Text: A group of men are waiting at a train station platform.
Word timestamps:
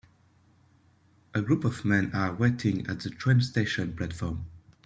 A 1.35 1.43
group 1.43 1.63
of 1.63 1.85
men 1.85 2.09
are 2.11 2.33
waiting 2.33 2.87
at 2.87 3.05
a 3.05 3.11
train 3.11 3.39
station 3.39 3.95
platform. 3.95 4.47